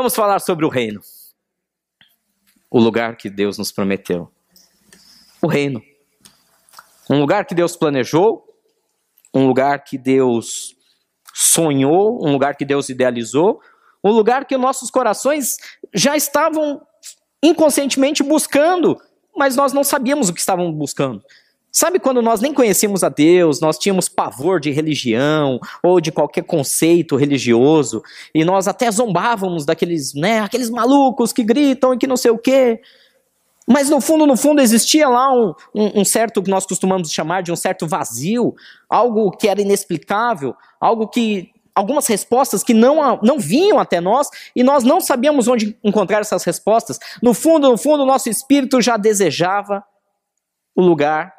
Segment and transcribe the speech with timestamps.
[0.00, 0.98] Vamos falar sobre o reino.
[2.70, 4.32] O lugar que Deus nos prometeu.
[5.42, 5.82] O reino.
[7.10, 8.42] Um lugar que Deus planejou,
[9.34, 10.74] um lugar que Deus
[11.34, 13.60] sonhou, um lugar que Deus idealizou,
[14.02, 15.58] um lugar que nossos corações
[15.92, 16.80] já estavam
[17.42, 18.96] inconscientemente buscando,
[19.36, 21.22] mas nós não sabíamos o que estavam buscando.
[21.72, 26.42] Sabe quando nós nem conhecíamos a Deus, nós tínhamos pavor de religião ou de qualquer
[26.42, 28.02] conceito religioso,
[28.34, 32.38] e nós até zombávamos daqueles, né, aqueles malucos que gritam e que não sei o
[32.38, 32.80] quê.
[33.68, 37.42] Mas no fundo, no fundo, existia lá um, um, um certo que nós costumamos chamar
[37.42, 38.52] de um certo vazio,
[38.88, 44.64] algo que era inexplicável, algo que algumas respostas que não, não vinham até nós e
[44.64, 46.98] nós não sabíamos onde encontrar essas respostas.
[47.22, 49.84] No fundo, no fundo, o nosso espírito já desejava
[50.74, 51.32] o lugar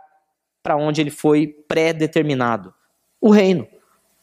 [0.64, 2.73] para onde ele foi pré-determinado
[3.20, 3.67] o reino.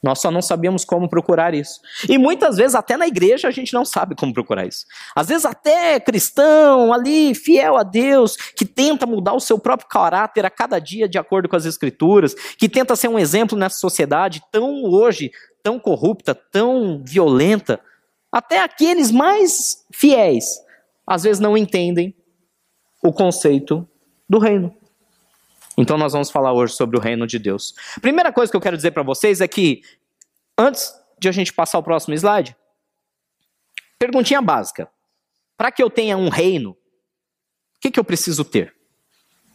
[0.03, 1.81] Nós só não sabíamos como procurar isso.
[2.09, 4.87] E muitas vezes, até na igreja, a gente não sabe como procurar isso.
[5.15, 10.47] Às vezes, até cristão, ali, fiel a Deus, que tenta mudar o seu próprio caráter
[10.47, 14.41] a cada dia de acordo com as Escrituras, que tenta ser um exemplo nessa sociedade
[14.53, 15.33] tão hoje,
[15.65, 17.81] tão corrupta, tão violenta.
[18.31, 20.61] Até aqueles mais fiéis,
[21.05, 22.15] às vezes não entendem
[23.03, 23.89] o conceito
[24.29, 24.78] do reino.
[25.81, 27.73] Então nós vamos falar hoje sobre o reino de Deus.
[28.03, 29.83] Primeira coisa que eu quero dizer para vocês é que
[30.59, 32.57] antes de a gente passar o próximo slide,
[33.97, 34.91] perguntinha básica.
[35.57, 36.77] Para que eu tenha um reino, o
[37.81, 38.75] que, que eu preciso ter?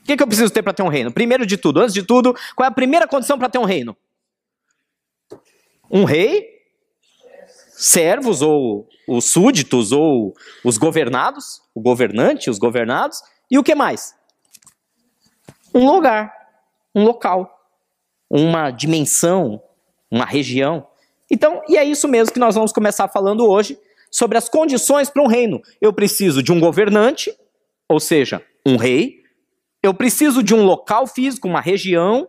[0.01, 1.11] O que, que eu preciso ter para ter um reino?
[1.11, 3.95] Primeiro de tudo, antes de tudo, qual é a primeira condição para ter um reino?
[5.91, 6.47] Um rei,
[7.71, 10.33] servos ou os súditos ou
[10.63, 14.15] os governados, o governante, os governados, e o que mais?
[15.73, 16.33] Um lugar,
[16.93, 17.49] um local,
[18.29, 19.61] uma dimensão,
[20.09, 20.87] uma região.
[21.29, 23.77] Então, e é isso mesmo que nós vamos começar falando hoje
[24.11, 25.61] sobre as condições para um reino.
[25.81, 27.35] Eu preciso de um governante,
[27.89, 29.23] ou seja, um rei.
[29.81, 32.27] Eu preciso de um local físico, uma região.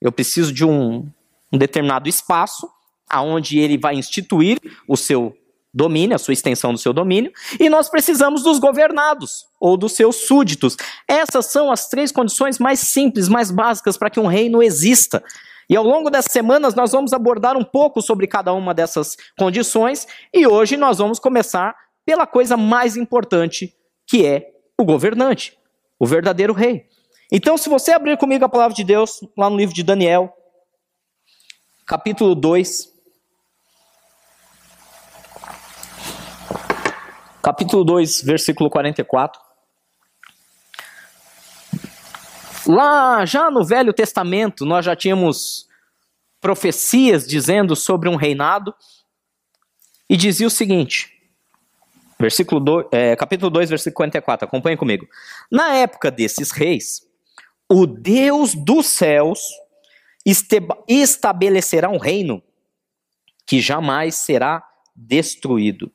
[0.00, 1.06] Eu preciso de um,
[1.52, 2.68] um determinado espaço
[3.08, 4.58] aonde ele vai instituir
[4.88, 5.36] o seu
[5.74, 10.16] domínio, a sua extensão do seu domínio, e nós precisamos dos governados ou dos seus
[10.26, 10.76] súditos.
[11.08, 15.22] Essas são as três condições mais simples, mais básicas para que um reino exista.
[15.68, 20.06] E ao longo dessas semanas nós vamos abordar um pouco sobre cada uma dessas condições,
[20.32, 21.74] e hoje nós vamos começar
[22.06, 23.74] pela coisa mais importante,
[24.06, 25.58] que é o governante,
[25.98, 26.86] o verdadeiro rei.
[27.32, 30.32] Então, se você abrir comigo a palavra de Deus, lá no livro de Daniel,
[31.86, 32.93] capítulo 2,
[37.44, 39.38] capítulo 2, versículo 44.
[42.66, 45.68] Lá, já no Velho Testamento, nós já tínhamos
[46.40, 48.74] profecias dizendo sobre um reinado,
[50.08, 51.12] e dizia o seguinte,
[52.18, 55.06] versículo 2, é, capítulo 2, versículo 44, acompanhe comigo.
[55.50, 57.06] Na época desses reis,
[57.70, 59.40] o Deus dos céus
[60.88, 62.42] estabelecerá um reino
[63.46, 64.66] que jamais será
[64.96, 65.92] destruído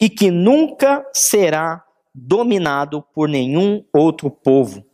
[0.00, 1.84] e que nunca será
[2.14, 4.84] dominado por nenhum outro povo.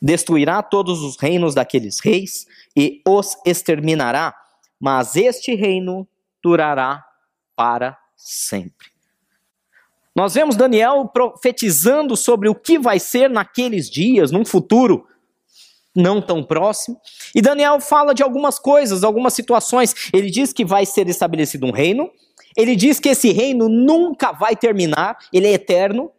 [0.00, 2.46] Destruirá todos os reinos daqueles reis
[2.76, 4.34] e os exterminará,
[4.80, 6.06] mas este reino
[6.42, 7.04] durará
[7.56, 8.88] para sempre.
[10.14, 15.06] Nós vemos Daniel profetizando sobre o que vai ser naqueles dias, num futuro
[15.94, 17.00] não tão próximo.
[17.34, 19.94] E Daniel fala de algumas coisas, algumas situações.
[20.12, 22.10] Ele diz que vai ser estabelecido um reino,
[22.56, 26.10] ele diz que esse reino nunca vai terminar, ele é eterno,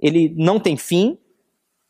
[0.00, 1.18] ele não tem fim.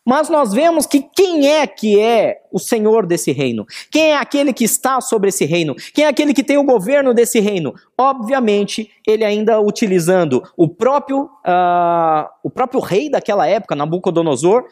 [0.08, 3.66] Mas nós vemos que quem é que é o senhor desse reino?
[3.90, 5.74] Quem é aquele que está sobre esse reino?
[5.92, 7.74] Quem é aquele que tem o governo desse reino?
[7.98, 14.66] Obviamente, ele ainda utilizando o próprio, uh, o próprio rei daquela época, Nabucodonosor,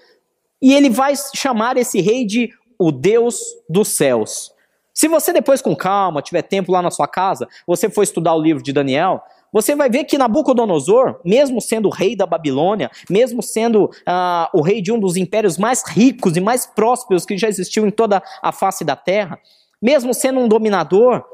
[0.63, 4.54] e ele vai chamar esse rei de o Deus dos céus.
[4.95, 8.41] Se você depois com calma, tiver tempo lá na sua casa, você for estudar o
[8.41, 9.21] livro de Daniel,
[9.53, 14.81] você vai ver que Nabucodonosor, mesmo sendo rei da Babilônia, mesmo sendo uh, o rei
[14.81, 18.53] de um dos impérios mais ricos e mais prósperos que já existiu em toda a
[18.53, 19.39] face da terra,
[19.83, 21.25] mesmo sendo um dominador,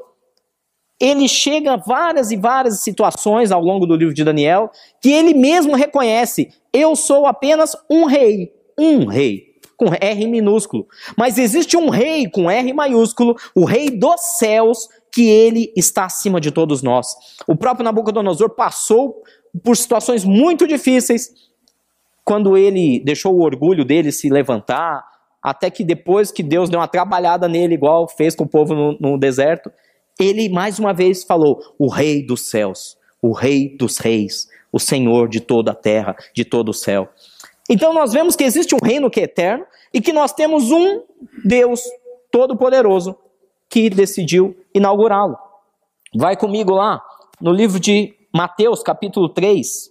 [0.99, 5.33] ele chega a várias e várias situações ao longo do livro de Daniel que ele
[5.35, 9.50] mesmo reconhece: eu sou apenas um rei, um rei
[9.81, 10.87] com R minúsculo.
[11.17, 16.39] Mas existe um rei com R maiúsculo, o rei dos céus, que ele está acima
[16.39, 17.15] de todos nós.
[17.47, 19.23] O próprio Nabucodonosor passou
[19.63, 21.31] por situações muito difíceis
[22.23, 25.03] quando ele deixou o orgulho dele se levantar,
[25.41, 28.97] até que depois que Deus deu uma trabalhada nele, igual fez com o povo no,
[28.99, 29.71] no deserto,
[30.19, 35.27] ele mais uma vez falou: o rei dos céus, o Rei dos Reis, o Senhor
[35.27, 37.09] de toda a terra, de todo o céu.
[37.71, 41.03] Então nós vemos que existe um reino que é eterno e que nós temos um
[41.45, 41.81] Deus
[42.29, 43.17] todo-poderoso
[43.69, 45.37] que decidiu inaugurá-lo.
[46.13, 47.01] Vai comigo lá
[47.39, 49.89] no livro de Mateus, capítulo 3.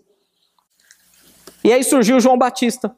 [1.65, 2.94] E aí surgiu João Batista.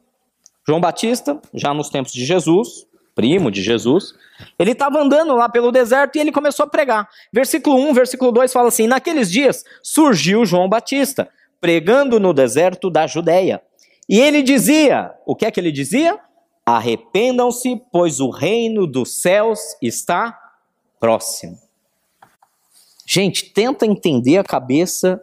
[0.67, 4.13] João Batista, já nos tempos de Jesus, primo de Jesus,
[4.59, 7.07] ele estava andando lá pelo deserto e ele começou a pregar.
[7.31, 11.29] Versículo 1, versículo 2 fala assim: Naqueles dias surgiu João Batista,
[11.61, 13.61] pregando no deserto da Judéia.
[14.07, 16.19] E ele dizia: O que é que ele dizia?
[16.65, 20.37] Arrependam-se, pois o reino dos céus está
[20.99, 21.57] próximo.
[23.05, 25.21] Gente, tenta entender a cabeça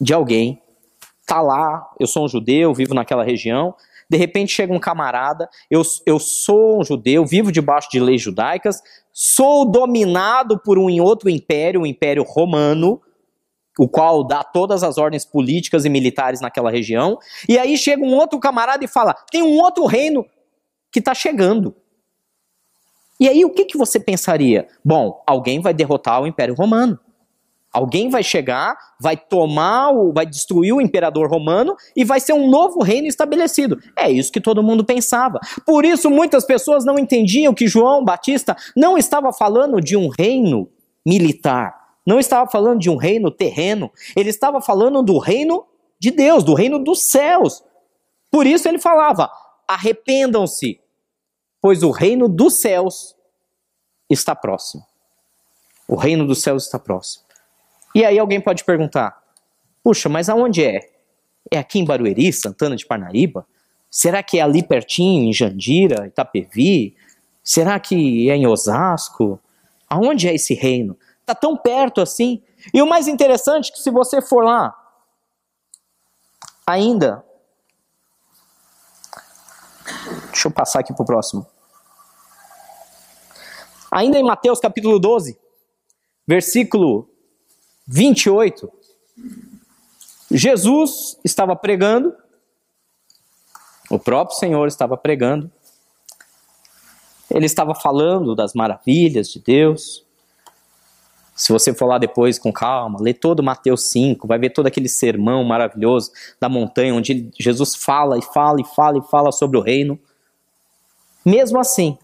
[0.00, 0.60] de alguém.
[1.26, 3.74] Tá lá, eu sou um judeu, vivo naquela região.
[4.08, 8.82] De repente chega um camarada, eu, eu sou um judeu, vivo debaixo de leis judaicas,
[9.12, 13.00] sou dominado por um outro império, o Império Romano,
[13.78, 17.18] o qual dá todas as ordens políticas e militares naquela região.
[17.48, 20.24] E aí chega um outro camarada e fala: tem um outro reino
[20.92, 21.74] que está chegando.
[23.18, 24.68] E aí o que, que você pensaria?
[24.84, 26.98] Bom, alguém vai derrotar o Império Romano.
[27.72, 32.80] Alguém vai chegar, vai tomar, vai destruir o imperador romano e vai ser um novo
[32.80, 33.80] reino estabelecido.
[33.98, 35.40] É isso que todo mundo pensava.
[35.66, 40.68] Por isso muitas pessoas não entendiam que João Batista não estava falando de um reino
[41.04, 45.66] militar, não estava falando de um reino terreno, ele estava falando do reino
[45.98, 47.62] de Deus, do reino dos céus.
[48.30, 49.30] Por isso ele falava:
[49.66, 50.80] arrependam-se,
[51.60, 53.16] pois o reino dos céus
[54.10, 54.84] está próximo.
[55.88, 57.24] O reino dos céus está próximo.
[57.94, 59.22] E aí alguém pode perguntar:
[59.82, 60.90] puxa, mas aonde é?
[61.50, 63.46] É aqui em Barueri, Santana de Parnaíba?
[63.90, 66.96] Será que é ali pertinho, em Jandira, Itapevi?
[67.42, 69.38] Será que é em Osasco?
[69.88, 70.98] Aonde é esse reino?
[71.24, 72.44] Está tão perto assim.
[72.72, 74.78] E o mais interessante é que se você for lá,
[76.66, 77.24] ainda.
[80.30, 81.46] Deixa eu passar aqui para o próximo.
[83.90, 85.38] Ainda em Mateus capítulo 12,
[86.26, 87.08] versículo
[87.86, 88.70] 28,
[90.30, 92.14] Jesus estava pregando,
[93.88, 95.50] o próprio Senhor estava pregando,
[97.30, 100.03] ele estava falando das maravilhas de Deus,
[101.34, 104.88] se você for lá depois com calma, lê todo Mateus 5, vai ver todo aquele
[104.88, 109.60] sermão maravilhoso da montanha, onde Jesus fala e fala e fala e fala sobre o
[109.60, 109.98] reino.
[111.24, 111.98] Mesmo assim,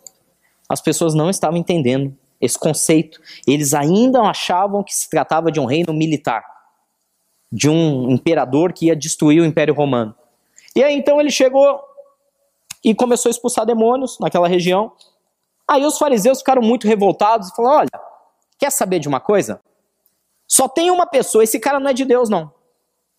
[0.68, 3.20] as pessoas não estavam entendendo esse conceito.
[3.46, 6.42] Eles ainda achavam que se tratava de um reino militar,
[7.52, 10.12] de um imperador que ia destruir o Império Romano.
[10.74, 11.80] E aí então ele chegou
[12.82, 14.90] e começou a expulsar demônios naquela região.
[15.68, 18.09] Aí os fariseus ficaram muito revoltados e falaram: olha
[18.60, 19.60] Quer saber de uma coisa?
[20.46, 22.52] Só tem uma pessoa, esse cara não é de Deus, não.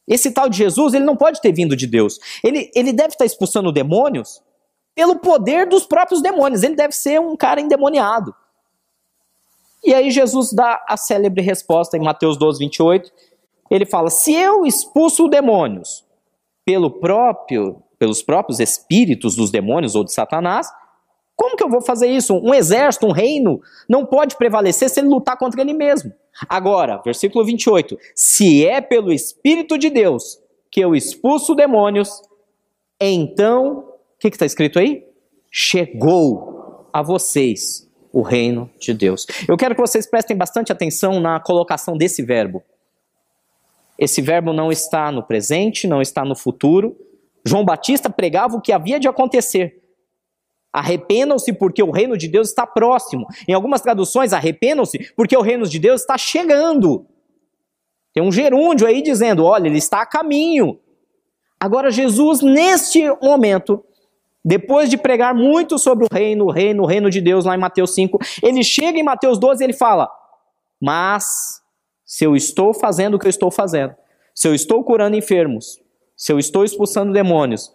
[0.08, 2.20] Esse tal de Jesus, ele não pode ter vindo de Deus.
[2.44, 4.42] Ele, ele deve estar expulsando demônios
[4.94, 6.62] pelo poder dos próprios demônios.
[6.62, 8.36] Ele deve ser um cara endemoniado.
[9.84, 13.12] E aí Jesus dá a célebre resposta em Mateus 12, 28.
[13.70, 16.06] Ele fala: Se eu expulso demônios
[16.64, 20.72] pelo próprio, pelos próprios espíritos dos demônios ou de Satanás,
[21.42, 22.36] como que eu vou fazer isso?
[22.36, 26.14] Um exército, um reino, não pode prevalecer se ele lutar contra ele mesmo.
[26.48, 27.98] Agora, versículo 28.
[28.14, 32.22] Se é pelo Espírito de Deus que eu expulso demônios,
[33.00, 35.04] então, o que está escrito aí?
[35.50, 39.26] Chegou a vocês o reino de Deus.
[39.50, 42.62] Eu quero que vocês prestem bastante atenção na colocação desse verbo.
[43.98, 46.96] Esse verbo não está no presente, não está no futuro.
[47.44, 49.81] João Batista pregava o que havia de acontecer.
[50.74, 53.28] Arrependam-se porque o reino de Deus está próximo.
[53.48, 57.06] Em algumas traduções, arrependam-se porque o reino de Deus está chegando.
[58.14, 60.80] Tem um gerúndio aí dizendo: olha, ele está a caminho.
[61.60, 63.84] Agora, Jesus, neste momento,
[64.44, 67.60] depois de pregar muito sobre o reino, o reino, o reino de Deus, lá em
[67.60, 70.10] Mateus 5, ele chega em Mateus 12 e ele fala:
[70.82, 71.62] Mas,
[72.06, 73.94] se eu estou fazendo o que eu estou fazendo,
[74.34, 75.80] se eu estou curando enfermos,
[76.16, 77.72] se eu estou expulsando demônios,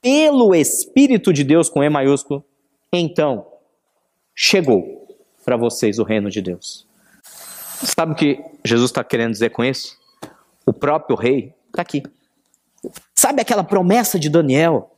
[0.00, 2.44] pelo Espírito de Deus com E maiúsculo,
[2.92, 3.46] então
[4.34, 5.06] chegou
[5.44, 6.86] para vocês o reino de Deus.
[7.22, 9.96] Sabe o que Jesus está querendo dizer com isso?
[10.66, 12.02] O próprio rei está aqui.
[13.14, 14.90] Sabe aquela promessa de Daniel?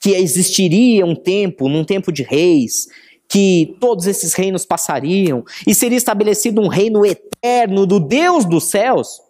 [0.00, 2.88] Que existiria um tempo, num tempo de reis,
[3.28, 9.22] que todos esses reinos passariam e seria estabelecido um reino eterno do Deus dos céus?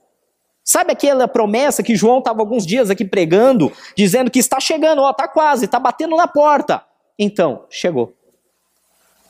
[0.64, 5.10] Sabe aquela promessa que João estava alguns dias aqui pregando, dizendo que está chegando, ó,
[5.10, 6.84] está quase, está batendo na porta.
[7.18, 8.14] Então, chegou.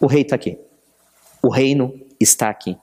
[0.01, 0.59] O rei está aqui.
[1.43, 2.77] O reino está aqui.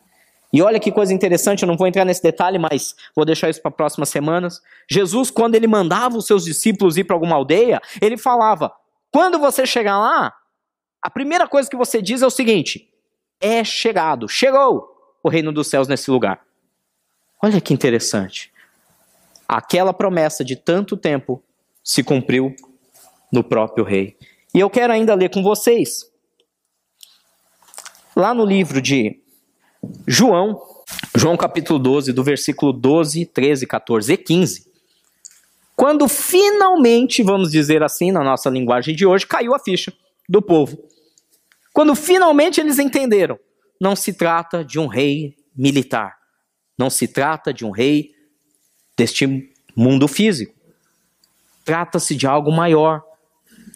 [0.51, 3.62] E olha que coisa interessante, eu não vou entrar nesse detalhe, mas vou deixar isso
[3.62, 4.62] para próximas semanas.
[4.89, 8.74] Jesus, quando ele mandava os seus discípulos ir para alguma aldeia, ele falava:
[9.12, 10.34] quando você chegar lá,
[11.01, 12.89] a primeira coisa que você diz é o seguinte:
[13.39, 14.89] é chegado, chegou
[15.22, 16.41] o reino dos céus nesse lugar.
[17.41, 18.51] Olha que interessante.
[19.48, 21.41] Aquela promessa de tanto tempo
[21.84, 22.55] se cumpriu
[23.31, 24.17] no próprio rei.
[24.53, 26.10] E eu quero ainda ler com vocês.
[28.15, 29.22] Lá no livro de
[30.05, 30.62] João,
[31.15, 34.69] João capítulo 12, do versículo 12, 13, 14 e 15.
[35.75, 39.93] Quando finalmente, vamos dizer assim, na nossa linguagem de hoje, caiu a ficha
[40.27, 40.77] do povo.
[41.72, 43.39] Quando finalmente eles entenderam,
[43.79, 46.18] não se trata de um rei militar,
[46.79, 48.15] não se trata de um rei
[48.98, 50.55] deste mundo físico.
[51.65, 53.03] Trata-se de algo maior.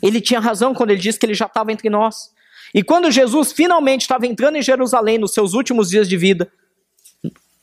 [0.02, 2.32] Ele tinha razão quando ele disse que ele já estava entre nós.
[2.74, 6.50] E quando Jesus finalmente estava entrando em Jerusalém nos seus últimos dias de vida,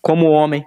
[0.03, 0.65] como homem,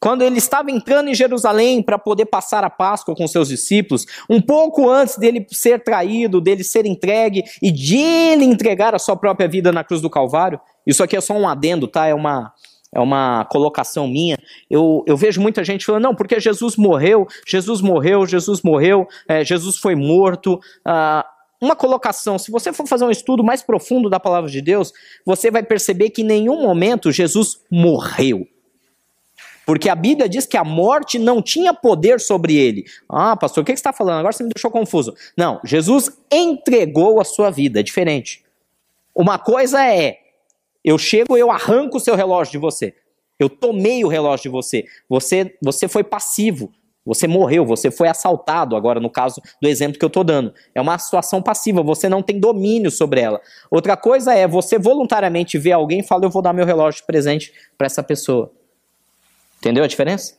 [0.00, 4.40] quando ele estava entrando em Jerusalém para poder passar a Páscoa com seus discípulos, um
[4.40, 9.48] pouco antes dele ser traído, dele ser entregue e de ele entregar a sua própria
[9.48, 12.06] vida na cruz do Calvário, isso aqui é só um adendo, tá?
[12.06, 12.52] É uma,
[12.92, 14.38] é uma colocação minha.
[14.70, 19.44] Eu, eu vejo muita gente falando, não, porque Jesus morreu, Jesus morreu, Jesus morreu, é,
[19.44, 20.58] Jesus foi morto.
[20.84, 21.26] Ah,
[21.60, 24.92] uma colocação, se você for fazer um estudo mais profundo da palavra de Deus,
[25.24, 28.46] você vai perceber que em nenhum momento Jesus morreu.
[29.66, 32.86] Porque a Bíblia diz que a morte não tinha poder sobre ele.
[33.06, 34.20] Ah, pastor, o que você está falando?
[34.20, 35.14] Agora você me deixou confuso.
[35.36, 38.42] Não, Jesus entregou a sua vida, é diferente.
[39.14, 40.20] Uma coisa é,
[40.84, 42.94] eu chego eu arranco o seu relógio de você.
[43.38, 44.84] Eu tomei o relógio de você.
[45.08, 46.72] Você, você foi passivo.
[47.08, 50.52] Você morreu, você foi assaltado, agora no caso do exemplo que eu estou dando.
[50.74, 53.40] É uma situação passiva, você não tem domínio sobre ela.
[53.70, 57.06] Outra coisa é você voluntariamente ver alguém e falar: Eu vou dar meu relógio de
[57.06, 58.52] presente para essa pessoa.
[59.58, 60.36] Entendeu a diferença?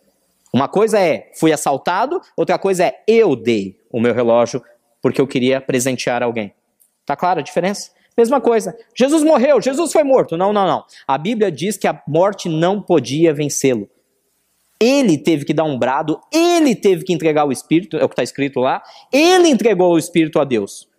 [0.54, 4.64] Uma coisa é fui assaltado, outra coisa é eu dei o meu relógio
[5.02, 6.54] porque eu queria presentear alguém.
[7.04, 7.92] Tá claro a diferença?
[8.20, 8.78] Mesma coisa.
[8.94, 10.36] Jesus morreu, Jesus foi morto.
[10.36, 10.84] Não, não, não.
[11.08, 13.90] A Bíblia diz que a morte não podia vencê-lo.
[14.78, 18.14] Ele teve que dar um brado, ele teve que entregar o Espírito, é o que
[18.14, 20.90] está escrito lá, ele entregou o Espírito a Deus.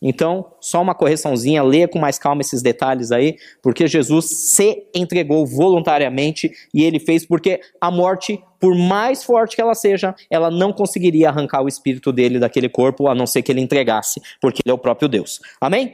[0.00, 5.44] Então, só uma correçãozinha, leia com mais calma esses detalhes aí, porque Jesus se entregou
[5.44, 10.72] voluntariamente e ele fez porque a morte, por mais forte que ela seja, ela não
[10.72, 14.70] conseguiria arrancar o espírito dele daquele corpo, a não ser que ele entregasse, porque ele
[14.70, 15.40] é o próprio Deus.
[15.60, 15.90] Amém?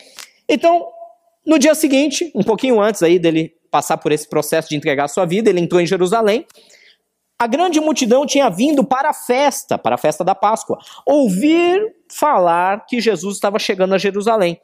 [0.49, 0.87] Então,
[1.47, 5.09] no dia seguinte, um pouquinho antes aí dele passar por esse processo de entregar a
[5.09, 6.47] sua vida, ele entrou em Jerusalém
[7.39, 12.87] a grande multidão tinha vindo para a festa, para a festa da Páscoa, ouvir falar
[12.87, 14.61] que Jesus estava chegando a Jerusalém.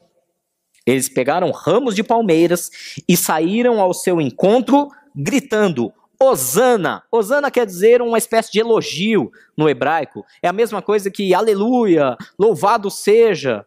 [0.85, 2.69] Eles pegaram ramos de palmeiras
[3.07, 7.03] e saíram ao seu encontro gritando: Osana.
[7.11, 10.25] Osana quer dizer uma espécie de elogio no hebraico.
[10.41, 13.65] É a mesma coisa que aleluia, louvado seja.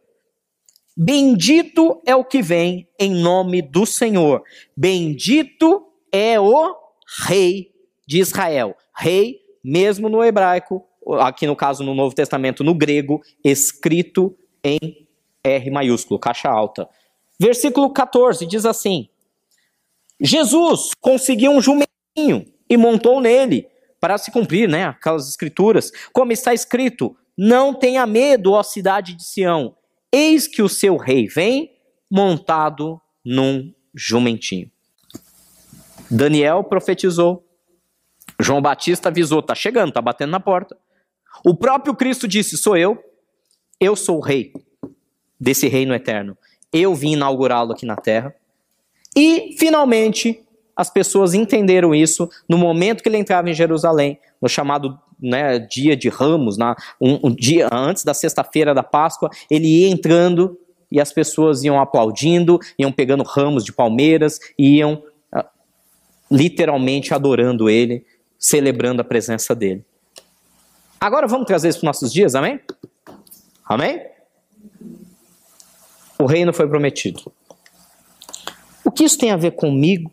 [0.96, 4.42] Bendito é o que vem em nome do Senhor.
[4.76, 6.76] Bendito é o
[7.26, 7.72] Rei
[8.06, 10.86] de Israel rei, mesmo no hebraico,
[11.20, 15.06] aqui no caso no Novo Testamento, no grego, escrito em
[15.42, 16.88] R maiúsculo, caixa alta.
[17.38, 19.08] Versículo 14 diz assim:
[20.20, 23.66] Jesus conseguiu um jumentinho e montou nele,
[24.00, 29.24] para se cumprir, né, aquelas escrituras, como está escrito: Não tenha medo, ó cidade de
[29.24, 29.76] Sião,
[30.14, 31.72] eis que o seu rei vem
[32.10, 34.70] montado num jumentinho.
[36.10, 37.44] Daniel profetizou
[38.40, 40.76] João Batista avisou: está chegando, está batendo na porta.
[41.44, 43.02] O próprio Cristo disse: sou eu,
[43.80, 44.52] eu sou o rei
[45.38, 46.36] desse reino eterno.
[46.72, 48.34] Eu vim inaugurá-lo aqui na terra.
[49.16, 50.42] E, finalmente,
[50.76, 55.96] as pessoas entenderam isso no momento que ele entrava em Jerusalém, no chamado né, dia
[55.96, 60.58] de Ramos, na, um, um dia antes da sexta-feira da Páscoa, ele ia entrando
[60.90, 65.02] e as pessoas iam aplaudindo, iam pegando ramos de palmeiras, iam
[65.34, 65.44] uh,
[66.30, 68.04] literalmente adorando ele
[68.38, 69.84] celebrando a presença dele.
[71.00, 72.60] Agora vamos trazer isso para os nossos dias, amém?
[73.64, 74.06] Amém?
[76.18, 77.32] O reino foi prometido.
[78.84, 80.12] O que isso tem a ver comigo,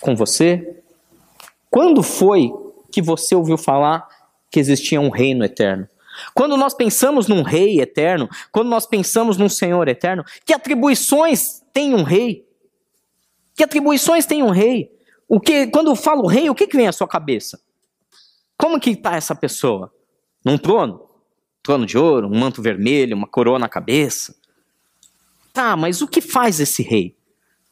[0.00, 0.82] com você?
[1.70, 2.52] Quando foi
[2.94, 4.06] que você ouviu falar
[4.48, 5.88] que existia um reino eterno?
[6.32, 11.92] Quando nós pensamos num rei eterno, quando nós pensamos num Senhor eterno, que atribuições tem
[11.92, 12.46] um rei?
[13.56, 14.92] Que atribuições tem um rei?
[15.28, 17.60] O que, quando eu falo rei, o que, que vem à sua cabeça?
[18.56, 19.92] Como que está essa pessoa?
[20.44, 21.04] Num trono?
[21.60, 24.36] Trono de ouro, um manto vermelho, uma coroa na cabeça?
[25.52, 27.16] Tá, mas o que faz esse rei?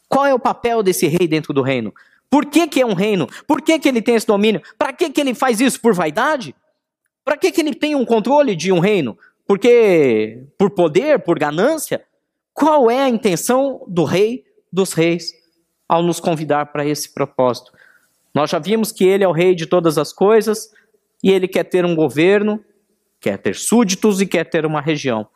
[0.08, 1.94] Qual é o papel desse rei dentro do reino?
[2.32, 3.28] Por que, que é um reino?
[3.46, 4.62] Por que, que ele tem esse domínio?
[4.78, 5.78] Para que, que ele faz isso?
[5.78, 6.54] Por vaidade?
[7.22, 9.18] Para que, que ele tem um controle de um reino?
[9.46, 12.02] Porque por poder, por ganância?
[12.54, 15.34] Qual é a intenção do rei dos reis
[15.86, 17.70] ao nos convidar para esse propósito?
[18.34, 20.70] Nós já vimos que ele é o rei de todas as coisas
[21.22, 22.64] e ele quer ter um governo,
[23.20, 25.28] quer ter súditos e quer ter uma região.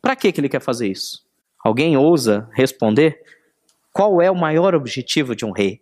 [0.00, 1.26] Para que, que ele quer fazer isso?
[1.64, 3.20] Alguém ousa responder?
[3.92, 5.80] Qual é o maior objetivo de um rei?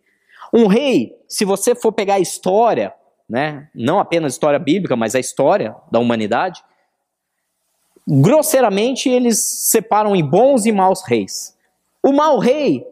[0.52, 2.94] Um rei, se você for pegar a história,
[3.28, 6.62] né, não apenas a história bíblica, mas a história da humanidade,
[8.06, 9.38] grosseiramente eles
[9.68, 11.54] separam em bons e maus reis.
[12.02, 12.86] O mau rei,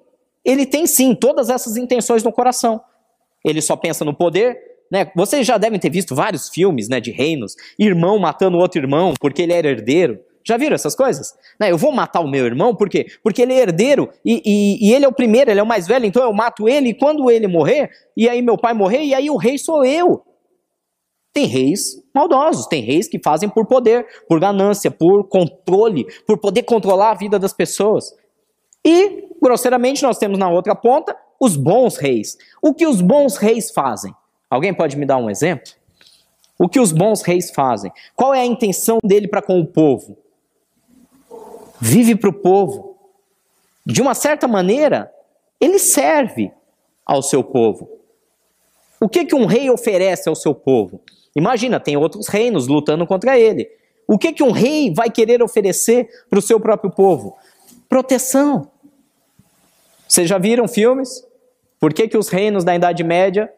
[0.45, 2.81] ele tem sim todas essas intenções no coração.
[3.43, 4.59] Ele só pensa no poder,
[4.91, 5.11] né?
[5.17, 9.43] Vocês já devem ter visto vários filmes, né, de reinos, irmão matando outro irmão porque
[9.43, 10.21] ele era herdeiro.
[10.47, 11.35] Já viram essas coisas?
[11.59, 13.07] Né, eu vou matar o meu irmão, por quê?
[13.21, 15.88] Porque ele é herdeiro e, e, e, ele é o primeiro, ele é o mais
[15.88, 19.12] velho, então eu mato ele e quando ele morrer, e aí meu pai morrer, e
[19.12, 20.23] aí o rei sou eu.
[21.33, 26.62] Tem reis maldosos, tem reis que fazem por poder, por ganância, por controle, por poder
[26.62, 28.15] controlar a vida das pessoas.
[28.85, 32.38] E, grosseiramente, nós temos na outra ponta os bons reis.
[32.62, 34.15] O que os bons reis fazem?
[34.49, 35.73] Alguém pode me dar um exemplo?
[36.59, 37.93] O que os bons reis fazem?
[38.15, 40.17] Qual é a intenção dele para com o povo?
[41.80, 42.97] Vive para o povo.
[43.85, 45.12] De uma certa maneira,
[45.61, 46.50] ele serve
[47.04, 47.88] ao seu povo.
[49.00, 51.00] O que, que um rei oferece ao seu povo?
[51.35, 53.68] Imagina, tem outros reinos lutando contra ele.
[54.09, 57.37] O que, que um rei vai querer oferecer para o seu próprio povo?
[57.88, 58.71] Proteção.
[60.09, 61.25] Vocês já viram filmes?
[61.78, 63.52] Por que, que os reinos da Idade Média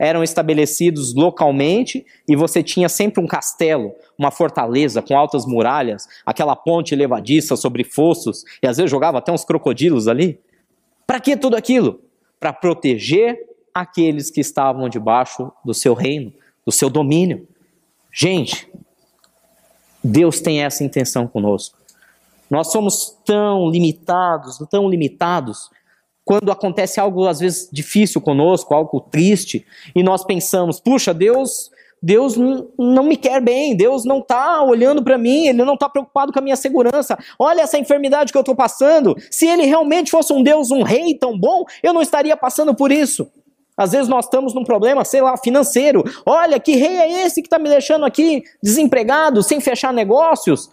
[0.00, 6.56] eram estabelecidos localmente e você tinha sempre um castelo, uma fortaleza com altas muralhas, aquela
[6.56, 10.40] ponte levadiça sobre fossos, e às vezes jogava até uns crocodilos ali.
[11.06, 12.00] Para que tudo aquilo?
[12.40, 13.38] Para proteger
[13.74, 16.32] aqueles que estavam debaixo do seu reino,
[16.64, 17.46] do seu domínio.
[18.10, 18.72] Gente,
[20.02, 21.78] Deus tem essa intenção conosco.
[22.48, 25.68] Nós somos tão limitados, tão limitados,
[26.24, 31.70] quando acontece algo às vezes difícil conosco, algo triste, e nós pensamos: puxa, Deus,
[32.02, 32.36] Deus
[32.78, 36.38] não me quer bem, Deus não está olhando para mim, Ele não está preocupado com
[36.38, 37.18] a minha segurança.
[37.38, 39.16] Olha essa enfermidade que eu estou passando.
[39.30, 42.90] Se Ele realmente fosse um Deus, um rei tão bom, eu não estaria passando por
[42.90, 43.30] isso.
[43.76, 46.04] Às vezes nós estamos num problema, sei lá, financeiro.
[46.26, 50.70] Olha, que rei é esse que está me deixando aqui desempregado, sem fechar negócios?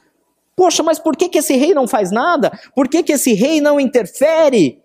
[0.56, 2.52] Poxa, mas por que, que esse rei não faz nada?
[2.76, 4.82] Por que, que esse rei não interfere?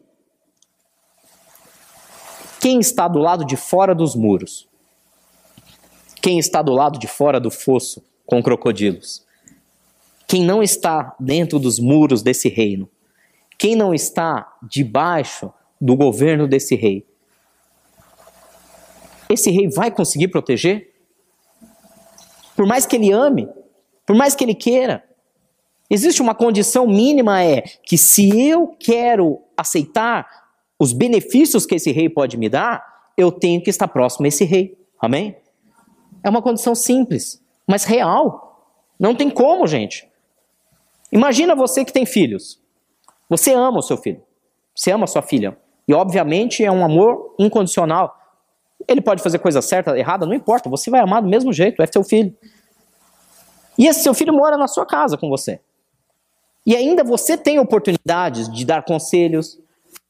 [2.63, 4.69] Quem está do lado de fora dos muros?
[6.23, 9.27] Quem está do lado de fora do fosso com crocodilos?
[10.29, 12.89] Quem não está dentro dos muros desse reino?
[13.59, 17.05] Quem não está debaixo do governo desse rei?
[19.29, 20.95] Esse rei vai conseguir proteger?
[22.55, 23.49] Por mais que ele ame,
[24.07, 25.03] por mais que ele queira,
[25.91, 30.42] existe uma condição mínima é que se eu quero aceitar
[30.83, 32.85] os benefícios que esse rei pode me dar,
[33.17, 34.77] eu tenho que estar próximo a esse rei.
[35.01, 35.37] Amém?
[36.25, 38.67] É uma condição simples, mas real.
[38.99, 40.11] Não tem como, gente.
[41.13, 42.61] Imagina você que tem filhos.
[43.29, 44.21] Você ama o seu filho.
[44.75, 45.57] Você ama a sua filha.
[45.87, 48.19] E obviamente é um amor incondicional.
[48.89, 50.69] Ele pode fazer coisa certa, errada, não importa.
[50.69, 52.37] Você vai amar do mesmo jeito, é seu filho.
[53.79, 55.61] E esse seu filho mora na sua casa com você.
[56.67, 59.62] E ainda você tem oportunidades de dar conselhos,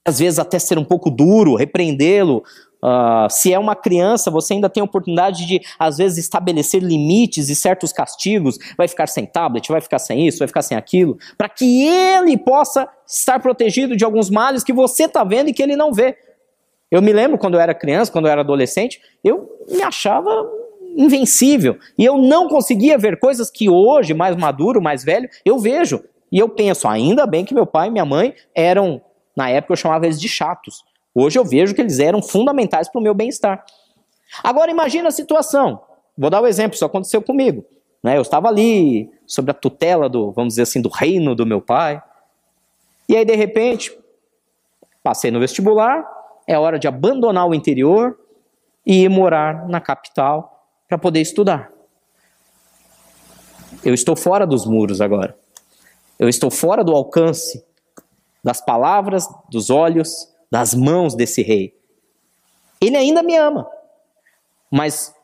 [0.05, 2.43] às vezes até ser um pouco duro, repreendê-lo.
[2.85, 7.49] Uh, se é uma criança, você ainda tem a oportunidade de, às vezes, estabelecer limites
[7.49, 8.59] e certos castigos.
[8.77, 12.37] Vai ficar sem tablet, vai ficar sem isso, vai ficar sem aquilo, para que ele
[12.37, 16.17] possa estar protegido de alguns males que você está vendo e que ele não vê.
[16.91, 20.31] Eu me lembro quando eu era criança, quando eu era adolescente, eu me achava
[20.97, 21.79] invencível.
[21.97, 26.03] E eu não conseguia ver coisas que hoje, mais maduro, mais velho, eu vejo.
[26.31, 29.01] E eu penso, ainda bem que meu pai e minha mãe eram
[29.37, 30.85] na época eu chamava eles de chatos.
[31.15, 33.65] Hoje eu vejo que eles eram fundamentais para o meu bem-estar.
[34.43, 35.81] Agora imagina a situação.
[36.17, 37.65] Vou dar o um exemplo, isso aconteceu comigo.
[38.03, 38.17] Né?
[38.17, 42.03] Eu estava ali sob a tutela do, vamos dizer assim, do reino do meu pai.
[43.09, 43.97] E aí de repente,
[45.03, 46.07] passei no vestibular,
[46.47, 48.19] é hora de abandonar o interior
[48.85, 51.71] e ir morar na capital para poder estudar.
[53.85, 55.37] Eu estou fora dos muros agora.
[56.19, 57.65] Eu estou fora do alcance
[58.43, 61.75] das palavras, dos olhos, das mãos desse rei.
[62.81, 63.67] Ele ainda me ama.
[64.71, 65.15] Mas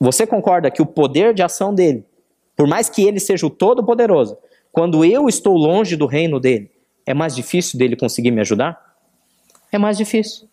[0.00, 2.04] você concorda que o poder de ação dele,
[2.56, 4.36] por mais que ele seja o todo-poderoso,
[4.72, 6.70] quando eu estou longe do reino dele,
[7.06, 8.96] é mais difícil dele conseguir me ajudar?
[9.72, 10.48] É mais difícil.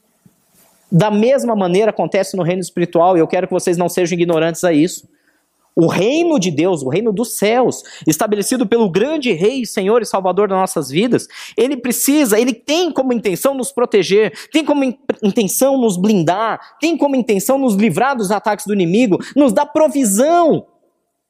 [0.92, 4.64] Da mesma maneira acontece no reino espiritual, e eu quero que vocês não sejam ignorantes
[4.64, 5.08] a isso.
[5.80, 10.48] O reino de Deus, o reino dos céus, estabelecido pelo grande Rei, Senhor e Salvador
[10.48, 14.84] das nossas vidas, ele precisa, ele tem como intenção nos proteger, tem como
[15.22, 20.66] intenção nos blindar, tem como intenção nos livrar dos ataques do inimigo, nos dar provisão.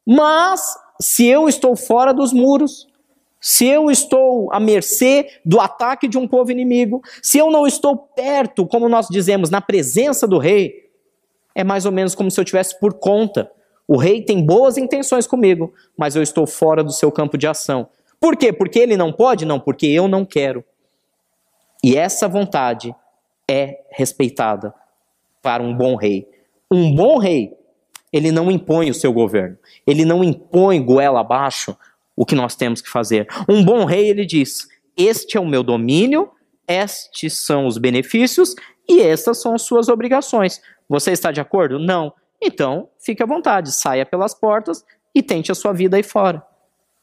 [0.08, 0.62] Mas,
[1.02, 2.88] se eu estou fora dos muros,
[3.42, 7.98] se eu estou à mercê do ataque de um povo inimigo, se eu não estou
[7.98, 10.88] perto, como nós dizemos, na presença do rei,
[11.54, 13.52] é mais ou menos como se eu tivesse por conta
[13.88, 17.88] o rei tem boas intenções comigo, mas eu estou fora do seu campo de ação.
[18.20, 18.52] Por quê?
[18.52, 19.46] Porque ele não pode?
[19.46, 20.64] Não, porque eu não quero.
[21.84, 22.94] E essa vontade
[23.50, 24.74] é respeitada
[25.42, 26.28] para um bom rei.
[26.70, 27.54] Um bom rei,
[28.12, 29.58] ele não impõe o seu governo.
[29.86, 31.78] Ele não impõe goela abaixo
[32.16, 33.28] o que nós temos que fazer.
[33.48, 36.30] Um bom rei, ele diz: Este é o meu domínio,
[36.68, 38.56] estes são os benefícios
[38.90, 40.62] e estas são as suas obrigações.
[40.90, 41.80] Você está de acordo?
[41.80, 42.12] Não.
[42.42, 46.46] Então, fique à vontade, saia pelas portas e tente a sua vida aí fora.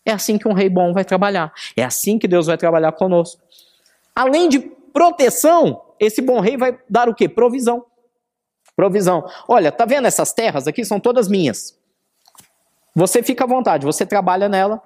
[0.05, 1.53] É assim que um rei bom vai trabalhar.
[1.77, 3.42] É assim que Deus vai trabalhar conosco.
[4.14, 7.29] Além de proteção, esse bom rei vai dar o quê?
[7.29, 7.85] Provisão.
[8.77, 9.25] Provisão.
[9.49, 10.85] Olha, tá vendo essas terras aqui?
[10.85, 11.79] São todas minhas.
[12.94, 14.81] Você fica à vontade, você trabalha nela,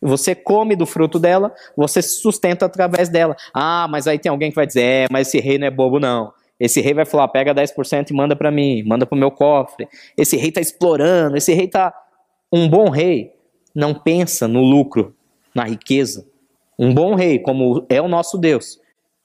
[0.00, 3.36] você come do fruto dela, você se sustenta através dela.
[3.54, 6.00] Ah, mas aí tem alguém que vai dizer: é, mas esse rei não é bobo,
[6.00, 6.32] não.
[6.60, 9.88] Esse rei vai falar, pega 10% e manda para mim, manda para o meu cofre.
[10.16, 11.92] Esse rei está explorando, esse rei está...
[12.52, 13.32] Um bom rei
[13.74, 15.14] não pensa no lucro,
[15.54, 16.26] na riqueza.
[16.78, 18.80] Um bom rei, como é o nosso Deus,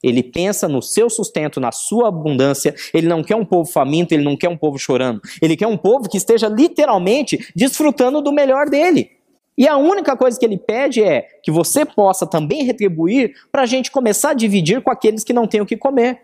[0.06, 2.76] ele pensa no seu sustento, na sua abundância.
[2.94, 5.20] Ele não quer um povo faminto, ele não quer um povo chorando.
[5.42, 9.10] Ele quer um povo que esteja literalmente desfrutando do melhor dele.
[9.58, 13.66] E a única coisa que ele pede é que você possa também retribuir para a
[13.66, 16.22] gente começar a dividir com aqueles que não têm o que comer.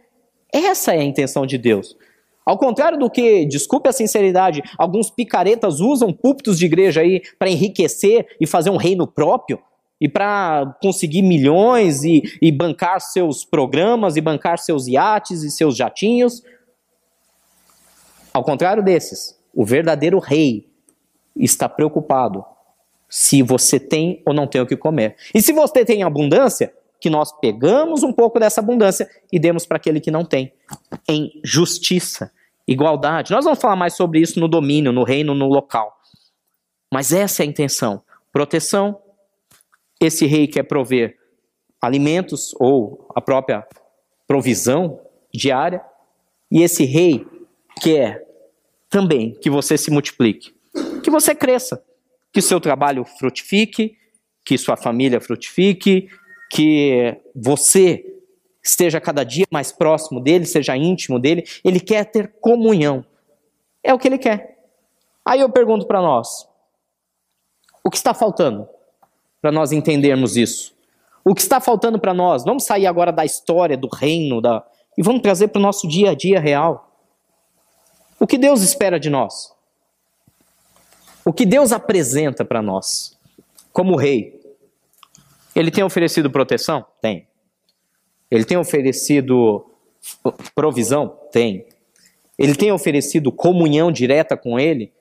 [0.51, 1.95] Essa é a intenção de Deus.
[2.45, 7.49] Ao contrário do que, desculpe a sinceridade, alguns picaretas usam púlpitos de igreja aí para
[7.49, 9.59] enriquecer e fazer um reino próprio
[9.99, 15.77] e para conseguir milhões e, e bancar seus programas e bancar seus iates e seus
[15.77, 16.41] jatinhos.
[18.33, 20.67] Ao contrário desses, o verdadeiro rei
[21.35, 22.43] está preocupado
[23.07, 25.15] se você tem ou não tem o que comer.
[25.35, 29.77] E se você tem abundância, que nós pegamos um pouco dessa abundância e demos para
[29.77, 30.53] aquele que não tem.
[31.09, 32.31] Em justiça,
[32.67, 33.31] igualdade.
[33.31, 35.99] Nós vamos falar mais sobre isso no domínio, no reino, no local.
[36.93, 38.03] Mas essa é a intenção.
[38.31, 39.01] Proteção.
[39.99, 41.17] Esse rei quer prover
[41.81, 43.65] alimentos ou a própria
[44.27, 45.01] provisão
[45.33, 45.83] diária.
[46.51, 47.25] E esse rei
[47.81, 48.23] quer
[48.89, 50.53] também que você se multiplique,
[51.03, 51.83] que você cresça,
[52.31, 53.97] que seu trabalho frutifique,
[54.43, 56.09] que sua família frutifique,
[56.51, 58.05] que você
[58.61, 63.05] esteja cada dia mais próximo dele, seja íntimo dele, ele quer ter comunhão.
[63.81, 64.59] É o que ele quer.
[65.25, 66.47] Aí eu pergunto para nós:
[67.83, 68.67] o que está faltando
[69.41, 70.75] para nós entendermos isso?
[71.23, 72.43] O que está faltando para nós?
[72.43, 74.63] Vamos sair agora da história, do reino, da...
[74.97, 76.91] e vamos trazer para o nosso dia a dia real.
[78.19, 79.53] O que Deus espera de nós?
[81.23, 83.17] O que Deus apresenta para nós
[83.71, 84.40] como rei?
[85.55, 86.85] Ele tem oferecido proteção?
[87.01, 87.27] Tem.
[88.29, 89.65] Ele tem oferecido
[90.55, 91.19] provisão?
[91.31, 91.65] Tem.
[92.37, 94.91] Ele tem oferecido comunhão direta com ele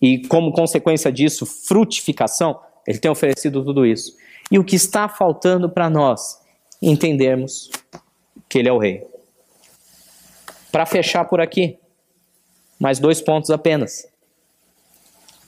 [0.00, 2.60] e, como consequência disso, frutificação?
[2.86, 4.16] Ele tem oferecido tudo isso.
[4.50, 6.40] E o que está faltando para nós
[6.80, 7.70] entendermos
[8.48, 9.06] que ele é o rei.
[10.70, 11.78] Para fechar por aqui,
[12.78, 14.06] mais dois pontos apenas.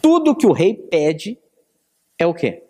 [0.03, 1.39] Tudo que o rei pede
[2.19, 2.65] é o quê?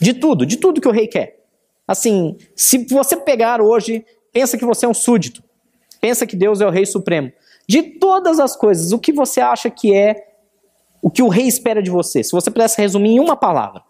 [0.00, 1.44] De tudo, de tudo que o rei quer.
[1.86, 5.42] Assim, se você pegar hoje, pensa que você é um súdito,
[6.00, 7.32] pensa que Deus é o rei supremo.
[7.66, 10.28] De todas as coisas, o que você acha que é
[11.02, 12.22] o que o rei espera de você?
[12.22, 13.82] Se você pudesse resumir em uma palavra.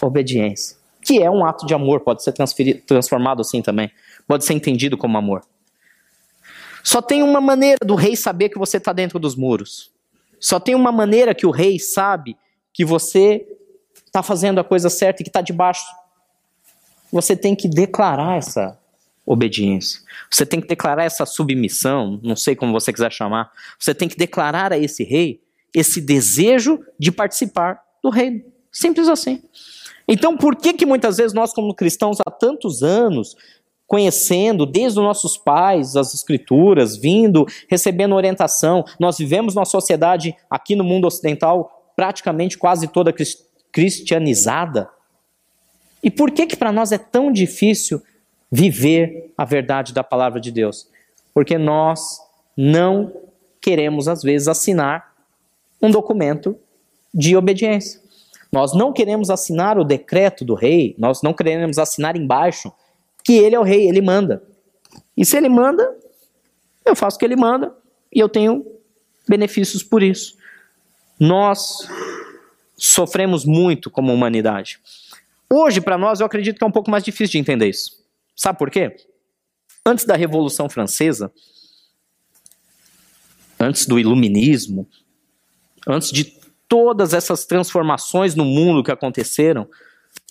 [0.00, 0.76] Obediência.
[1.00, 2.32] Que é um ato de amor, pode ser
[2.84, 3.90] transformado assim também.
[4.26, 5.42] Pode ser entendido como amor.
[6.82, 9.90] Só tem uma maneira do rei saber que você está dentro dos muros.
[10.38, 12.36] Só tem uma maneira que o rei sabe
[12.76, 13.48] que você
[14.04, 15.86] está fazendo a coisa certa e que está debaixo.
[17.10, 18.78] Você tem que declarar essa
[19.24, 20.02] obediência.
[20.30, 23.50] Você tem que declarar essa submissão, não sei como você quiser chamar.
[23.78, 25.40] Você tem que declarar a esse rei
[25.74, 28.42] esse desejo de participar do reino.
[28.70, 29.42] Simples assim.
[30.06, 33.36] Então, por que que muitas vezes nós como cristãos há tantos anos
[33.86, 40.76] conhecendo desde os nossos pais as escrituras, vindo, recebendo orientação, nós vivemos numa sociedade aqui
[40.76, 43.14] no mundo ocidental praticamente quase toda
[43.72, 44.88] cristianizada.
[46.04, 48.00] E por que que para nós é tão difícil
[48.50, 50.88] viver a verdade da palavra de Deus.
[51.34, 52.20] Porque nós
[52.56, 53.12] não
[53.60, 55.12] queremos, às vezes, assinar
[55.82, 56.58] um documento
[57.12, 58.00] de obediência.
[58.50, 62.72] Nós não queremos assinar o decreto do rei, nós não queremos assinar embaixo
[63.24, 64.42] que ele é o rei, ele manda.
[65.16, 65.94] E se ele manda,
[66.84, 67.74] eu faço o que ele manda
[68.12, 68.64] e eu tenho
[69.28, 70.35] benefícios por isso.
[71.18, 71.88] Nós
[72.76, 74.78] sofremos muito como humanidade.
[75.50, 78.04] Hoje, para nós, eu acredito que é um pouco mais difícil de entender isso.
[78.34, 78.96] Sabe por quê?
[79.84, 81.32] Antes da Revolução Francesa,
[83.58, 84.86] antes do Iluminismo,
[85.86, 86.36] antes de
[86.68, 89.68] todas essas transformações no mundo que aconteceram,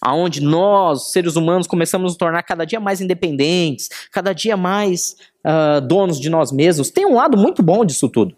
[0.02, 5.16] aonde nós, seres humanos, começamos a nos tornar cada dia mais independentes, cada dia mais
[5.46, 6.90] uh, donos de nós mesmos.
[6.90, 8.36] Tem um lado muito bom disso tudo.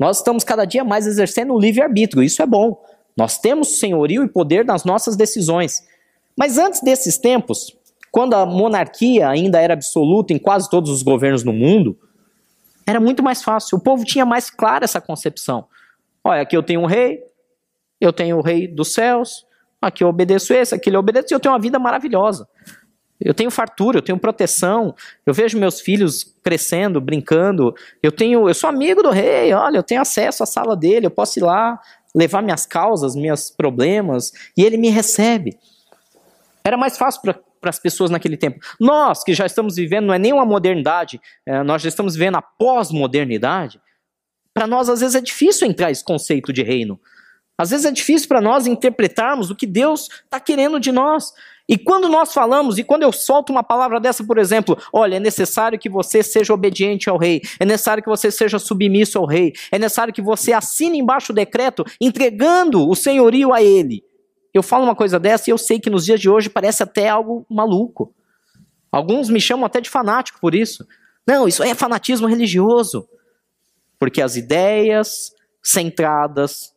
[0.00, 2.82] Nós estamos cada dia mais exercendo o livre-arbítrio, isso é bom.
[3.14, 5.86] Nós temos senhorio e poder nas nossas decisões.
[6.34, 7.76] Mas antes desses tempos,
[8.10, 11.98] quando a monarquia ainda era absoluta em quase todos os governos no mundo,
[12.86, 13.76] era muito mais fácil.
[13.76, 15.66] O povo tinha mais clara essa concepção.
[16.24, 17.22] Olha, aqui eu tenho um rei,
[18.00, 19.46] eu tenho o rei dos céus,
[19.82, 22.48] aqui eu obedeço esse, aqui eu obedeço, e eu tenho uma vida maravilhosa.
[23.20, 24.94] Eu tenho fartura, eu tenho proteção,
[25.26, 29.82] eu vejo meus filhos crescendo, brincando, eu tenho, eu sou amigo do rei, olha, eu
[29.82, 31.78] tenho acesso à sala dele, eu posso ir lá
[32.14, 35.58] levar minhas causas, meus problemas, e ele me recebe.
[36.64, 38.58] Era mais fácil para as pessoas naquele tempo.
[38.80, 42.36] Nós, que já estamos vivendo, não é nem uma modernidade, é, nós já estamos vivendo
[42.36, 43.80] a pós-modernidade,
[44.52, 47.00] para nós às vezes é difícil entrar esse conceito de reino.
[47.56, 51.32] Às vezes é difícil para nós interpretarmos o que Deus está querendo de nós.
[51.70, 55.20] E quando nós falamos, e quando eu solto uma palavra dessa, por exemplo, olha, é
[55.20, 59.52] necessário que você seja obediente ao rei, é necessário que você seja submisso ao rei,
[59.70, 64.02] é necessário que você assine embaixo o decreto entregando o senhorio a ele.
[64.52, 67.08] Eu falo uma coisa dessa e eu sei que nos dias de hoje parece até
[67.08, 68.12] algo maluco.
[68.90, 70.84] Alguns me chamam até de fanático por isso.
[71.24, 73.08] Não, isso é fanatismo religioso.
[73.96, 76.74] Porque as ideias centradas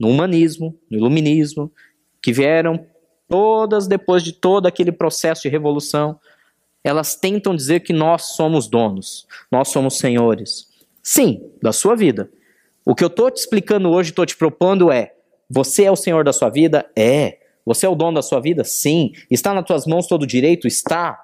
[0.00, 1.70] no humanismo, no iluminismo,
[2.22, 2.86] que vieram
[3.30, 6.18] todas depois de todo aquele processo de revolução,
[6.82, 10.68] elas tentam dizer que nós somos donos, nós somos senhores.
[11.02, 12.28] Sim, da sua vida.
[12.84, 15.14] O que eu estou te explicando hoje, estou te propondo é:
[15.48, 16.84] você é o senhor da sua vida?
[16.96, 17.38] É.
[17.64, 18.64] Você é o dono da sua vida?
[18.64, 19.12] Sim.
[19.30, 20.66] Está nas tuas mãos todo o direito?
[20.66, 21.18] Está.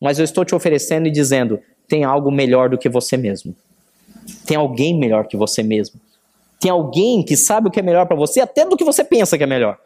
[0.00, 3.54] Mas eu estou te oferecendo e dizendo: tem algo melhor do que você mesmo.
[4.46, 6.00] Tem alguém melhor que você mesmo.
[6.58, 9.36] Tem alguém que sabe o que é melhor para você, até do que você pensa
[9.36, 9.78] que é melhor.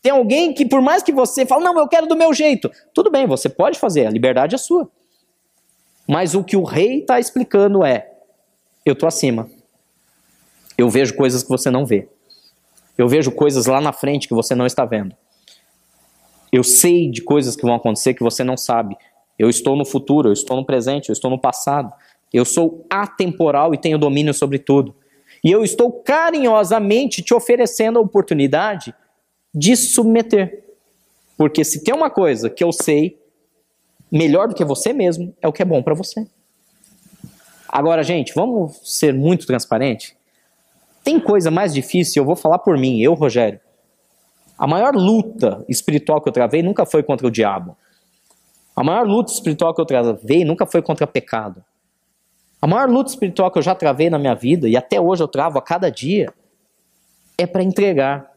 [0.00, 2.70] Tem alguém que, por mais que você fale, não, eu quero do meu jeito.
[2.94, 4.90] Tudo bem, você pode fazer, a liberdade é sua.
[6.06, 8.10] Mas o que o rei está explicando é:
[8.84, 9.50] eu estou acima.
[10.76, 12.08] Eu vejo coisas que você não vê.
[12.96, 15.14] Eu vejo coisas lá na frente que você não está vendo.
[16.52, 18.96] Eu sei de coisas que vão acontecer que você não sabe.
[19.38, 21.92] Eu estou no futuro, eu estou no presente, eu estou no passado.
[22.32, 24.94] Eu sou atemporal e tenho domínio sobre tudo.
[25.44, 28.94] E eu estou carinhosamente te oferecendo a oportunidade
[29.54, 30.64] de submeter.
[31.36, 33.18] Porque se tem uma coisa que eu sei
[34.10, 36.26] melhor do que você mesmo, é o que é bom para você.
[37.68, 40.16] Agora, gente, vamos ser muito transparente.
[41.04, 43.60] Tem coisa mais difícil, eu vou falar por mim, eu, Rogério.
[44.58, 47.76] A maior luta espiritual que eu travei nunca foi contra o diabo.
[48.74, 51.64] A maior luta espiritual que eu travei nunca foi contra pecado.
[52.60, 55.28] A maior luta espiritual que eu já travei na minha vida, e até hoje eu
[55.28, 56.32] travo a cada dia,
[57.36, 58.32] é para entregar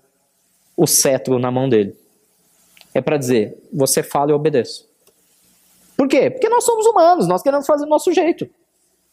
[0.76, 1.96] o cetro na mão dele.
[2.94, 4.90] É para dizer: você fala e obedeço.
[5.96, 6.30] Por quê?
[6.30, 8.50] Porque nós somos humanos, nós queremos fazer do nosso jeito.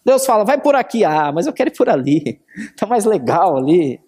[0.05, 2.41] Deus fala: vai por aqui, ah, mas eu quero ir por ali,
[2.77, 4.01] tá mais legal ali.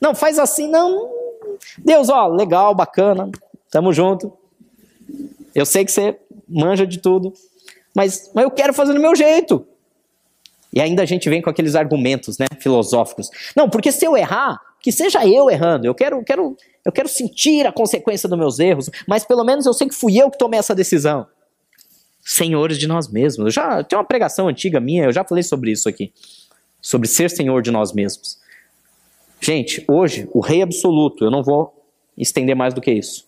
[0.00, 1.10] Não, faz assim, não.
[1.78, 3.30] Deus, ó, legal, bacana,
[3.70, 4.32] tamo junto.
[5.54, 7.32] Eu sei que você manja de tudo,
[7.94, 9.66] mas, mas eu quero fazer do meu jeito.
[10.72, 13.28] E ainda a gente vem com aqueles argumentos, né, filosóficos.
[13.54, 15.86] Não, porque se eu errar, que seja eu errando.
[15.86, 19.72] Eu quero, quero, eu quero sentir a consequência dos meus erros, mas pelo menos eu
[19.72, 21.26] sei que fui eu que tomei essa decisão.
[22.24, 23.46] Senhores de nós mesmos.
[23.46, 26.12] Eu já tem uma pregação antiga minha, eu já falei sobre isso aqui,
[26.80, 28.38] sobre ser senhor de nós mesmos.
[29.40, 31.74] Gente, hoje o rei absoluto, eu não vou
[32.16, 33.26] estender mais do que isso.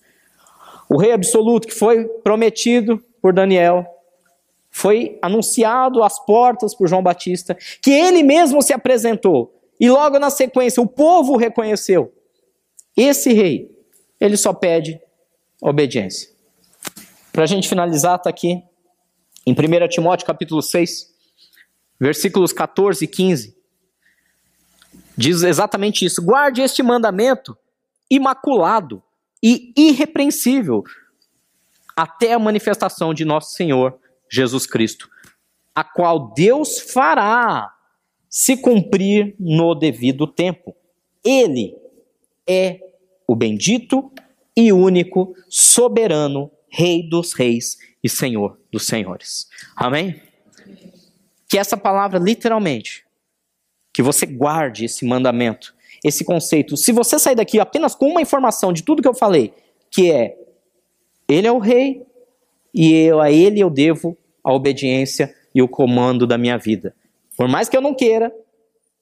[0.88, 3.86] O rei absoluto que foi prometido por Daniel,
[4.70, 9.54] foi anunciado às portas por João Batista, que ele mesmo se apresentou.
[9.78, 12.12] E logo na sequência, o povo o reconheceu.
[12.96, 13.70] Esse rei,
[14.20, 15.00] ele só pede
[15.60, 16.30] obediência.
[17.32, 18.62] Para a gente finalizar, está aqui
[19.46, 21.12] em 1 Timóteo capítulo 6,
[21.98, 23.56] versículos 14 e 15.
[25.16, 27.56] Diz exatamente isso: guarde este mandamento
[28.10, 29.02] imaculado
[29.42, 30.84] e irrepreensível
[31.96, 33.98] até a manifestação de nosso Senhor
[34.30, 35.08] Jesus Cristo,
[35.74, 37.72] a qual Deus fará
[38.28, 40.74] se cumprir no devido tempo.
[41.24, 41.74] Ele
[42.48, 42.80] é
[43.26, 44.10] o bendito
[44.56, 49.48] e único, soberano, Rei dos reis e Senhor dos senhores.
[49.76, 50.20] Amém?
[51.48, 53.04] Que essa palavra, literalmente,
[53.92, 55.72] que você guarde esse mandamento,
[56.04, 56.76] esse conceito.
[56.76, 59.54] Se você sair daqui apenas com uma informação de tudo que eu falei,
[59.88, 60.36] que é
[61.28, 62.04] Ele é o Rei
[62.74, 66.92] e eu, a Ele eu devo a obediência e o comando da minha vida.
[67.36, 68.34] Por mais que eu não queira,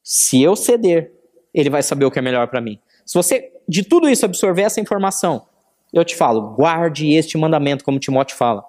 [0.03, 1.11] se eu ceder,
[1.55, 2.79] Ele vai saber o que é melhor para mim.
[3.05, 5.47] Se você de tudo isso absorver essa informação,
[5.93, 8.65] eu te falo, guarde este mandamento, como Timóteo fala.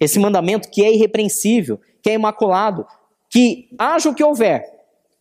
[0.00, 2.86] Esse mandamento que é irrepreensível, que é imaculado,
[3.30, 4.64] que haja o que houver,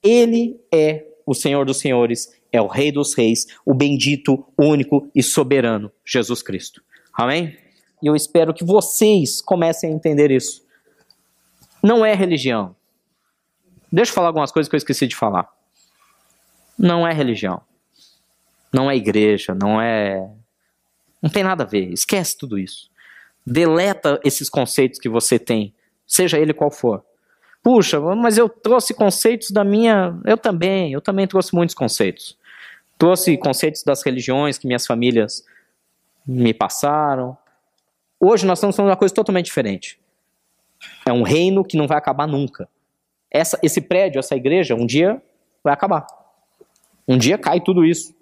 [0.01, 5.23] ele é o Senhor dos Senhores, é o Rei dos Reis, o bendito, único e
[5.23, 6.83] soberano Jesus Cristo.
[7.13, 7.57] Amém?
[8.01, 10.63] E eu espero que vocês comecem a entender isso.
[11.81, 12.75] Não é religião.
[13.91, 15.49] Deixa eu falar algumas coisas que eu esqueci de falar.
[16.77, 17.61] Não é religião.
[18.73, 20.27] Não é igreja, não é
[21.23, 21.89] não tem nada a ver.
[21.93, 22.91] Esquece tudo isso.
[23.47, 25.73] Deleta esses conceitos que você tem,
[26.05, 27.01] seja ele qual for.
[27.63, 30.19] Puxa, mas eu trouxe conceitos da minha.
[30.25, 32.37] Eu também, eu também trouxe muitos conceitos.
[32.97, 35.45] Trouxe conceitos das religiões que minhas famílias
[36.27, 37.37] me passaram.
[38.19, 39.97] Hoje nós estamos falando de uma coisa totalmente diferente.
[41.05, 42.67] É um reino que não vai acabar nunca.
[43.31, 45.21] Essa, esse prédio, essa igreja, um dia
[45.63, 46.05] vai acabar.
[47.07, 48.13] Um dia cai tudo isso.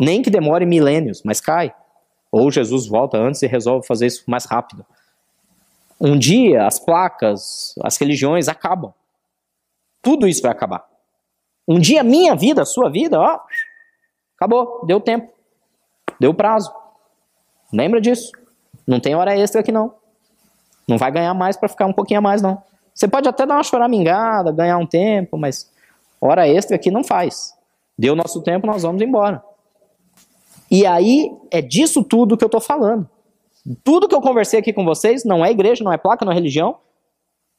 [0.00, 1.74] Nem que demore milênios, mas cai.
[2.32, 4.86] Ou Jesus volta antes e resolve fazer isso mais rápido.
[6.00, 8.94] Um dia as placas, as religiões acabam.
[10.00, 10.88] Tudo isso vai acabar.
[11.68, 13.38] Um dia minha vida, sua vida, ó,
[14.36, 15.30] acabou, deu tempo.
[16.18, 16.72] Deu prazo.
[17.70, 18.32] Lembra disso?
[18.86, 19.94] Não tem hora extra aqui não.
[20.88, 22.62] Não vai ganhar mais para ficar um pouquinho a mais não.
[22.94, 25.70] Você pode até dar uma choramingada, ganhar um tempo, mas
[26.18, 27.54] hora extra aqui não faz.
[27.98, 29.49] Deu nosso tempo, nós vamos embora.
[30.70, 33.08] E aí é disso tudo que eu estou falando.
[33.82, 36.34] Tudo que eu conversei aqui com vocês não é igreja, não é placa, não é
[36.34, 36.78] religião.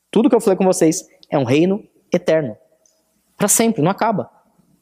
[0.10, 2.56] Tudo que eu falei com vocês é um reino eterno.
[3.38, 4.30] Para sempre, não acaba.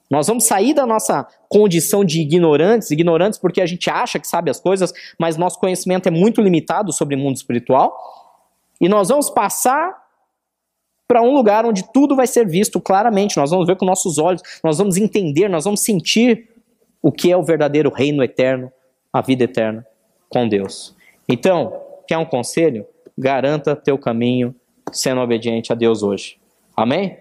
[0.09, 4.49] Nós vamos sair da nossa condição de ignorantes, ignorantes porque a gente acha que sabe
[4.49, 7.95] as coisas, mas nosso conhecimento é muito limitado sobre o mundo espiritual.
[8.81, 9.95] E nós vamos passar
[11.07, 13.37] para um lugar onde tudo vai ser visto claramente.
[13.37, 16.49] Nós vamos ver com nossos olhos, nós vamos entender, nós vamos sentir
[17.01, 18.71] o que é o verdadeiro reino eterno,
[19.11, 19.85] a vida eterna
[20.29, 20.95] com Deus.
[21.27, 22.85] Então, quer um conselho?
[23.17, 24.55] Garanta teu caminho
[24.91, 26.37] sendo obediente a Deus hoje.
[26.75, 27.17] Amém?